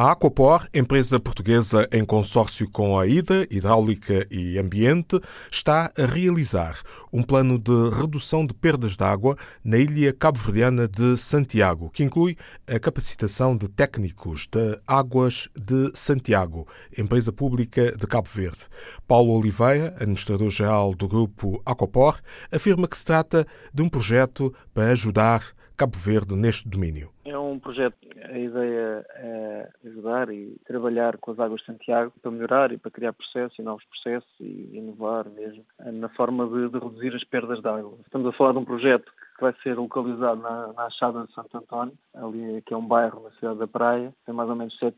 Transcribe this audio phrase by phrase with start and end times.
[0.00, 5.20] A Aquapor, empresa portuguesa em consórcio com a IDA, Hidráulica e Ambiente,
[5.50, 6.80] está a realizar
[7.12, 12.36] um plano de redução de perdas de água na ilha cabo-verdiana de Santiago, que inclui
[12.64, 18.66] a capacitação de técnicos de Águas de Santiago, empresa pública de Cabo Verde.
[19.04, 22.20] Paulo Oliveira, administrador-geral do grupo Aquapor,
[22.52, 25.42] afirma que se trata de um projeto para ajudar
[25.76, 27.10] Cabo Verde neste domínio.
[27.24, 27.96] É um projeto,
[28.28, 32.90] a ideia é ajudar e trabalhar com as águas de Santiago para melhorar e para
[32.90, 37.60] criar processos e novos processos e inovar mesmo na forma de, de reduzir as perdas
[37.60, 37.98] de água.
[38.04, 41.56] Estamos a falar de um projeto que vai ser localizado na, na Achada de Santo
[41.56, 44.96] António, ali que é um bairro na cidade da Praia, tem mais ou menos 7,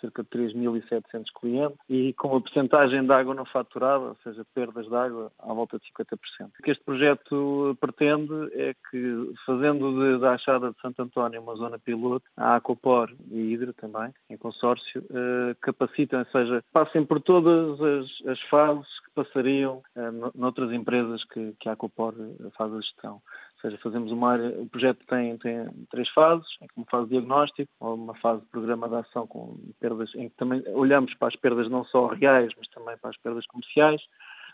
[0.00, 4.88] cerca de 3.700 clientes e com uma percentagem de água não faturada, ou seja, perdas
[4.88, 6.48] de água à volta de 50%.
[6.58, 11.78] O que este projeto pretende é que, fazendo da Achada de Santo António uma zona
[11.78, 17.80] piloto, a Aquapor e a Hidra também, em consórcio, eh, ou seja, passem por todas
[17.80, 22.14] as, as fases que passariam eh, noutras empresas que, que a Aquapor
[22.56, 23.20] faz a gestão
[23.64, 28.14] seja, fazemos uma área, o projeto tem, tem três fases, uma fase de diagnóstico, uma
[28.16, 31.84] fase de programa de ação com perdas, em que também olhamos para as perdas não
[31.84, 34.02] só reais, mas também para as perdas comerciais,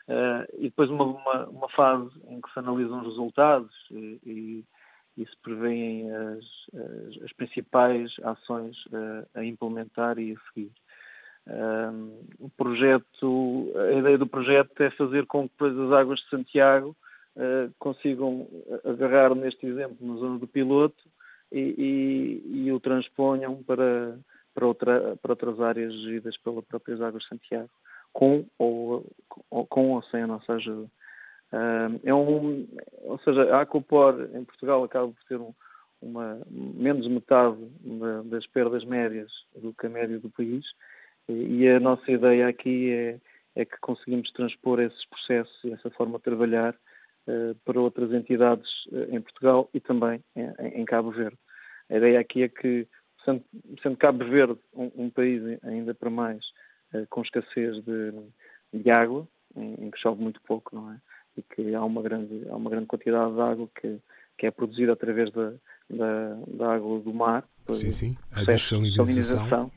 [0.08, 4.64] uh, e depois uma, uma, uma, fase em que se analisam os resultados e, e,
[5.16, 10.72] e se prevêem as, as, as principais ações uh, a implementar e a seguir.
[11.48, 16.28] Uh, o projeto, a ideia do projeto é fazer com que depois as águas de
[16.28, 16.96] Santiago
[17.78, 18.46] consigam
[18.84, 21.02] agarrar neste exemplo na zona do piloto
[21.50, 24.18] e, e, e o transponham para,
[24.54, 27.70] para, outra, para outras áreas geridas pelas próprias Águas de Santiago,
[28.12, 29.04] com ou,
[29.68, 30.88] com ou sem a nossa ajuda.
[32.04, 32.66] É um,
[33.02, 35.52] ou seja, a Acopor em Portugal acaba por ter um,
[36.00, 37.58] uma, menos metade
[38.26, 40.64] das perdas médias do que a média do país
[41.28, 43.18] e a nossa ideia aqui é,
[43.54, 46.89] é que conseguimos transpor esses processos e essa forma de trabalhar eh,
[47.64, 50.22] para outras entidades eh, em Portugal e também
[50.74, 51.36] em Cabo Verde.
[51.90, 52.86] A ideia aqui é que,
[53.24, 53.42] sendo,
[53.82, 56.40] sendo Cabo Verde um, um, país ainda para mais
[56.94, 58.12] eh, com escassez de,
[58.72, 59.26] de água,
[59.56, 60.96] em, em, que chove muito pouco, não é?
[61.36, 63.98] E que há uma grande, há uma grande quantidade de água que,
[64.38, 65.52] que é produzida através da,
[65.88, 67.44] da, da água do mar.
[67.72, 69.70] Sim, sim, a desalinização.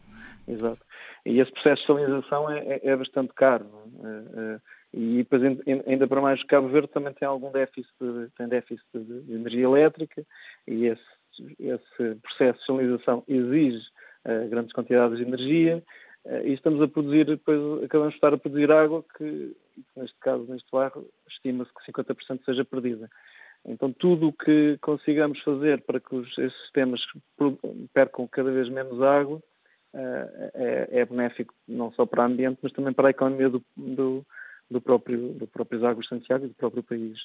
[0.47, 0.83] Exato.
[1.25, 3.65] E esse processo de salinização é, é, é bastante caro.
[4.03, 4.59] É?
[4.93, 5.41] E depois,
[5.87, 7.91] ainda para mais, Cabo Verde também tem algum déficit,
[8.37, 10.23] tem déficit de energia elétrica
[10.67, 11.01] e esse,
[11.59, 13.83] esse processo de salinização exige
[14.25, 15.83] uh, grandes quantidades de energia
[16.25, 19.55] uh, e estamos a produzir, depois acabamos de estar a produzir água que,
[19.95, 23.09] neste caso, neste bairro, estima-se que 50% seja perdida.
[23.65, 27.01] Então, tudo o que consigamos fazer para que os, esses sistemas
[27.93, 32.73] percam cada vez menos água uh, é, é, benéfico não só para o ambiente, mas
[32.73, 34.23] também para a economia do, do
[34.73, 37.17] do próprio, do próprio Águas de Santiago e do próprio país.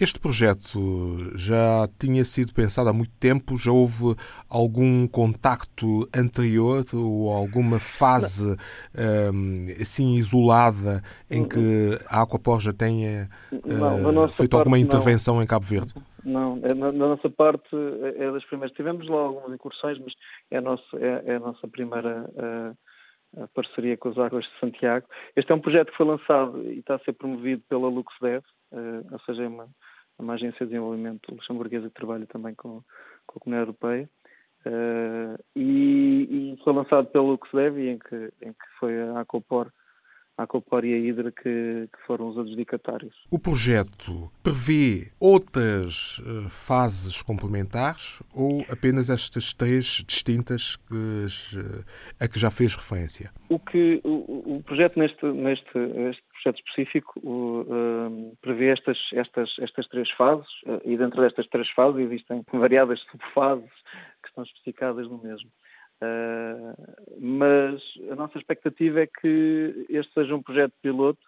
[0.00, 3.56] Este projeto já tinha sido pensado há muito tempo?
[3.58, 4.14] Já houve
[4.48, 8.56] algum contacto anterior ou alguma fase
[8.94, 13.26] um, assim isolada em que a Aquapor já tenha
[13.64, 15.42] não, uh, feito alguma intervenção não.
[15.42, 15.94] em Cabo Verde?
[16.24, 17.68] Não, é, na, na, nossa parte
[18.16, 18.76] é das primeiras.
[18.76, 20.12] Tivemos lá algumas incursões, mas
[20.50, 22.76] é a nossa, é, é a nossa primeira uh,
[23.36, 25.06] a parceria com as Águas de Santiago.
[25.36, 29.12] Este é um projeto que foi lançado e está a ser promovido pela LuxDev, uh,
[29.12, 29.68] ou seja, é uma,
[30.18, 32.82] uma agência de desenvolvimento luxemburguesa que trabalha também com,
[33.26, 34.10] com a Comunidade Europeia.
[34.66, 39.70] Uh, e, e, foi lançado pela LuxDev, em que, em que foi a Acopor
[40.38, 43.14] a Copor e a Hidra que, que, foram os adjudicatários.
[43.28, 51.84] O projeto prevê outras uh, fases complementares ou apenas estas três distintas que, uh,
[52.20, 53.32] a que já fez referência?
[53.48, 55.78] O que o, o projeto neste, neste,
[56.10, 60.48] este projeto específico uh, prevê estas, estas, estas três fases
[60.84, 63.70] e dentro destas três fases existem variadas subfases
[64.22, 65.50] que estão especificadas no mesmo.
[66.00, 66.74] Uh,
[67.18, 71.18] mas a nossa expectativa é que este seja um projeto piloto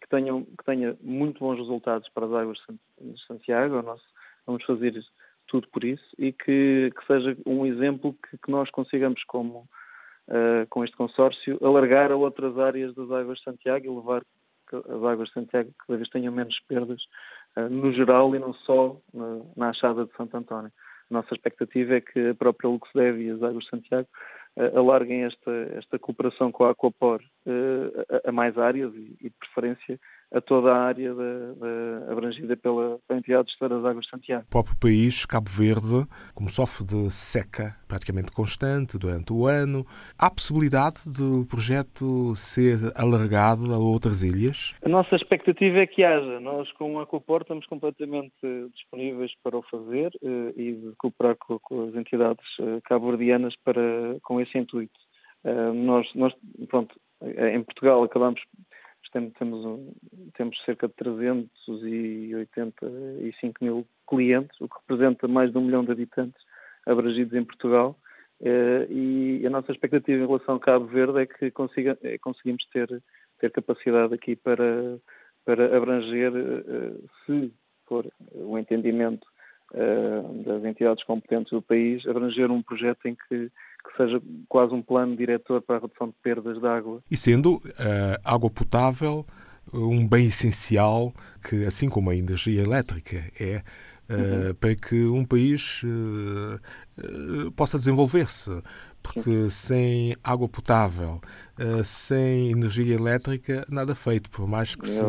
[0.00, 2.58] que tenha, que tenha muito bons resultados para as águas
[3.00, 3.82] de Santiago.
[4.46, 4.94] Vamos fazer
[5.48, 9.68] tudo por isso e que, que seja um exemplo que, que nós consigamos, como
[10.28, 14.22] uh, com este consórcio, alargar a outras áreas das águas de Santiago e levar
[14.72, 17.02] as águas de Santiago cada vez tenham menos perdas
[17.56, 20.72] uh, no geral e não só na, na achada de Santo António.
[21.10, 24.08] Nossa expectativa é que a própria Luxdev e as Águas Santiago
[24.56, 29.28] uh, alarguem esta, esta cooperação com a Aquapor uh, a, a, mais áreas e, e,
[29.28, 29.98] de preferência,
[30.32, 34.44] a toda a área de, de, abrangida pela, entidade de Gestora das Águas de Santiago.
[34.46, 39.84] O próprio país, Cabo Verde, como sofre de seca praticamente constante durante o ano,
[40.16, 44.74] há possibilidade do projeto ser alargado a outras ilhas?
[44.84, 46.38] A nossa expectativa é que haja.
[46.38, 48.32] Nós, com o Aquaport, estamos completamente
[48.72, 53.82] disponíveis para o fazer eh, e de cooperar com, com as entidades eh, cabo-verdianas para,
[54.22, 54.98] com esse intuito.
[55.42, 56.34] Uh, nós, nós,
[56.68, 58.40] pronto, em Portugal acabamos
[59.08, 59.80] temos,
[60.34, 66.40] temos, cerca de 385 mil clientes, o que representa mais de um milhão de habitantes
[66.86, 67.98] abrangidos em Portugal.
[68.42, 72.64] Eh, e a nossa expectativa em relação ao Cabo Verde é que consiga, é, conseguimos
[72.66, 73.02] ter,
[73.38, 74.98] ter capacidade aqui para,
[75.44, 76.92] para abranger, eh,
[77.26, 77.52] se
[77.86, 79.26] for o entendimento
[79.74, 83.50] eh, das entidades competentes do país, abranger um projeto em que
[83.90, 87.02] que seja quase um plano diretor para a redução de perdas de água.
[87.10, 87.62] E sendo uh,
[88.24, 89.26] água potável
[89.72, 91.12] um bem essencial
[91.48, 93.62] que, assim como a energia elétrica, é
[94.08, 94.54] uh, uhum.
[94.54, 95.82] para que um país
[97.56, 98.62] possa desenvolver-se.
[99.02, 101.22] Porque sem água potável,
[101.84, 105.02] sem energia elétrica, nada feito, por mais que é se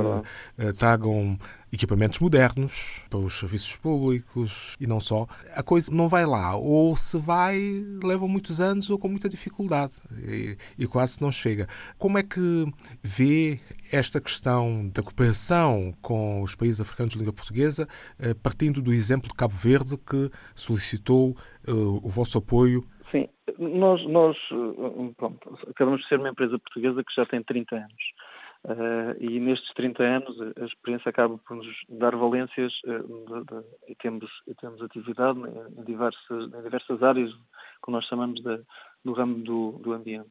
[0.78, 1.38] tragam
[1.72, 5.26] equipamentos modernos para os serviços públicos e não só.
[5.56, 6.56] A coisa não vai lá.
[6.56, 7.62] Ou se vai,
[8.04, 9.94] leva muitos anos ou com muita dificuldade
[10.28, 11.68] e, e quase não chega.
[11.98, 12.66] Como é que
[13.02, 13.60] vê
[13.92, 17.88] esta questão da cooperação com os países africanos de língua portuguesa,
[18.20, 21.36] eh, partindo do exemplo de Cabo Verde, que solicitou
[21.68, 23.28] uh, o vosso apoio Sim,
[23.60, 24.38] nós, nós
[25.18, 28.14] pronto, acabamos de ser uma empresa portuguesa que já tem 30 anos.
[28.64, 33.66] Uh, e nestes 30 anos a experiência acaba por nos dar valências uh, de, de,
[33.88, 35.40] e, temos, e temos atividade
[35.80, 37.32] em diversas, em diversas áreas
[37.84, 38.62] que nós chamamos de,
[39.04, 40.30] do ramo do, do ambiente.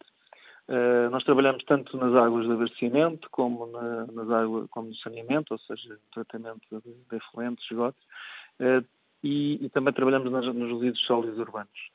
[0.68, 5.52] Uh, nós trabalhamos tanto nas águas de abastecimento como, na, nas águas, como no saneamento,
[5.52, 8.00] ou seja, tratamento de, de efluentes, esgotos,
[9.24, 11.90] e, e, também trabalhamos nas, nos resíduos sólidos urbanos.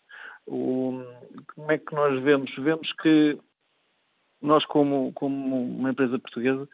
[0.48, 1.04] O,
[1.54, 2.54] como é que nós vemos?
[2.56, 3.38] Vemos que
[4.42, 6.68] nós, como, como uma empresa portuguesa,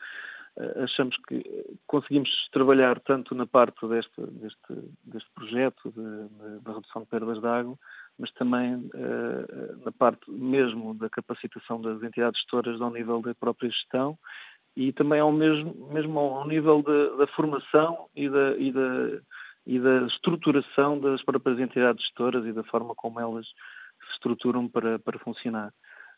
[0.57, 1.43] eh, achamos que
[1.87, 4.73] conseguimos trabalhar tanto na parte deste, deste,
[5.03, 5.93] deste projeto
[6.61, 7.77] da redução de perdas de água,
[8.19, 13.69] mas também uh, na parte mesmo da capacitação das entidades gestoras ao nível da própria
[13.69, 14.17] gestão
[14.75, 19.21] e também ao mesmo, mesmo ao nível de, da formação e da, e, da,
[19.65, 24.99] e da estruturação das próprias entidades gestoras e da forma como elas se estruturam para,
[24.99, 25.73] para funcionar.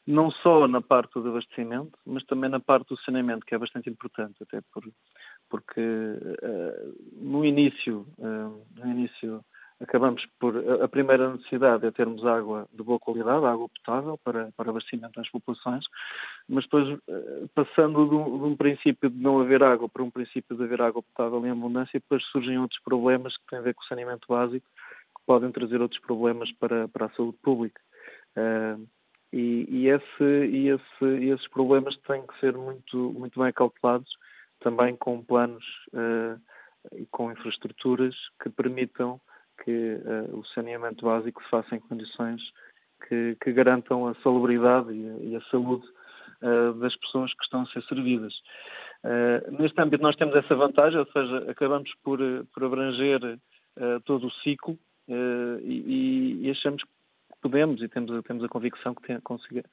[0.05, 3.89] Não só na parte do abastecimento, mas também na parte do saneamento, que é bastante
[3.89, 4.83] importante, até por,
[5.49, 9.43] porque uh, no início, uh, no início
[9.79, 14.69] acabamos por a primeira necessidade é termos água de boa qualidade, água potável para, para
[14.69, 15.85] abastecimento das populações,
[16.47, 20.11] mas depois uh, passando de um, de um, princípio de não haver água para um
[20.11, 23.73] princípio de haver água potável em abundância, depois surgem outros problemas que têm a ver
[23.73, 24.65] com o saneamento básico,
[25.15, 27.81] que podem trazer outros problemas para, para a saúde pública.
[28.35, 28.85] Uh,
[29.31, 34.09] e, e, esse, e esse, esses problemas têm que ser muito, muito bem calculados,
[34.59, 36.39] também com planos uh,
[36.95, 39.19] e com infraestruturas que permitam
[39.63, 42.41] que uh, o saneamento básico se faça em condições
[43.07, 45.85] que, que garantam a salubridade e e a saúde
[46.43, 48.33] uh, das pessoas que estão a ser servidas.
[49.59, 52.19] neste âmbito nós temos essa vantagem, ou seja, acabamos por,
[52.53, 53.19] por abranger
[54.05, 54.77] todo o ciclo
[55.61, 56.89] e, e, achamos que
[57.41, 59.65] podemos e temos, temos a convicção que tem, consiga,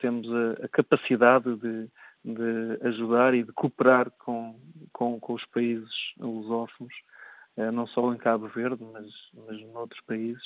[0.00, 1.90] temos a, a capacidade de,
[2.24, 4.58] de, ajudar e de cooperar com,
[4.92, 6.94] com, com os países lusófonos,
[7.56, 9.06] eh, não só em Cabo Verde, mas,
[9.46, 10.42] mas noutros países,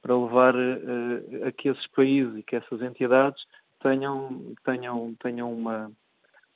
[0.00, 3.42] para levar uh, a que esses países e que essas entidades
[3.82, 5.90] tenham, tenham, tenham uma,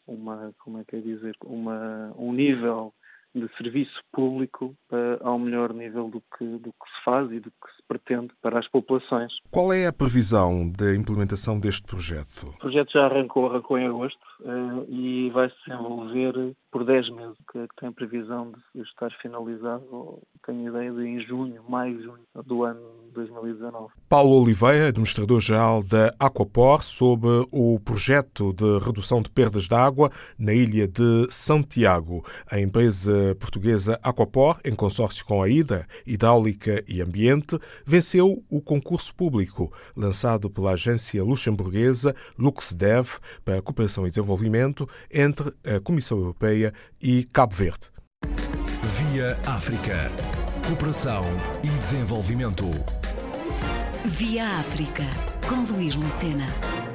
[0.06, 2.92] uma, como é que é dizer, uma, um nível
[3.34, 7.50] de serviço público uh, ao melhor nível do que, do que se faz e do
[7.50, 9.32] que se pretende para as populações.
[9.50, 12.50] Qual é a previsão da implementação deste projeto?
[12.50, 17.36] O projeto já arrancou, arrancou em agosto uh, e vai se desenvolver por 10 meses,
[17.50, 22.62] que, que tem previsão de estar finalizado, tenho ideia de em junho, maio, junho do
[22.62, 23.92] ano 2019.
[24.08, 30.52] Paulo Oliveira, administrador-geral da Aquapor, sobre o projeto de redução de perdas de água na
[30.52, 32.24] ilha de Santiago.
[32.50, 39.14] A empresa portuguesa Aquapor, em consórcio com a IDA, Hidráulica e Ambiente, venceu o concurso
[39.14, 46.72] público lançado pela agência luxemburguesa LuxDev para a cooperação e desenvolvimento entre a Comissão Europeia
[47.00, 47.90] e Cabo Verde.
[48.82, 50.10] Via África.
[50.66, 51.24] Cooperação
[51.62, 52.66] e desenvolvimento.
[54.06, 55.04] Via África,
[55.48, 56.93] com Luís Lucena.